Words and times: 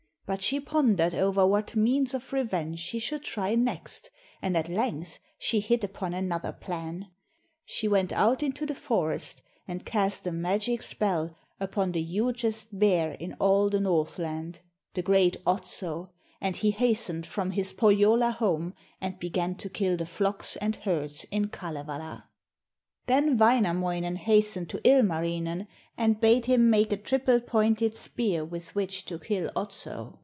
But 0.27 0.41
she 0.41 0.61
pondered 0.61 1.13
over 1.13 1.45
what 1.45 1.75
means 1.75 2.13
of 2.13 2.31
revenge 2.31 2.79
she 2.79 2.99
should 2.99 3.21
try 3.21 3.53
next, 3.53 4.09
and 4.41 4.55
at 4.55 4.69
length 4.69 5.19
she 5.37 5.59
hit 5.59 5.83
upon 5.83 6.13
another 6.13 6.53
plan. 6.53 7.09
She 7.65 7.89
went 7.89 8.13
out 8.13 8.41
into 8.41 8.65
the 8.65 8.73
forest 8.73 9.41
and 9.67 9.83
cast 9.85 10.25
a 10.25 10.31
magic 10.31 10.83
spell 10.83 11.35
upon 11.59 11.91
the 11.91 11.99
hugest 12.01 12.79
bear 12.79 13.11
in 13.19 13.33
all 13.41 13.69
the 13.69 13.81
Northland 13.81 14.61
the 14.93 15.01
great 15.01 15.35
Otso 15.45 16.11
and 16.39 16.55
he 16.55 16.71
hastened 16.71 17.25
from 17.25 17.51
his 17.51 17.73
Pohjola 17.73 18.31
home 18.31 18.73
and 19.01 19.19
began 19.19 19.55
to 19.55 19.69
kill 19.69 19.97
the 19.97 20.05
flocks 20.05 20.55
and 20.55 20.77
herds 20.77 21.25
in 21.29 21.49
Kalevala. 21.49 22.05
Otso 22.23 22.23
= 23.05 23.05
bear. 23.07 23.19
Then 23.25 23.37
Wainamoinen 23.37 24.15
hastened 24.15 24.69
to 24.69 24.79
Ilmarinen, 24.87 25.67
and 25.97 26.21
bade 26.21 26.45
him 26.45 26.69
make 26.69 26.93
a 26.93 26.97
triple 26.97 27.41
pointed 27.41 27.95
spear 27.97 28.45
with 28.45 28.73
which 28.75 29.03
to 29.05 29.19
kill 29.19 29.49
Otso. 29.57 30.19